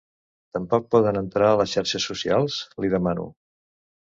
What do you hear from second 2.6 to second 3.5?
—li demano.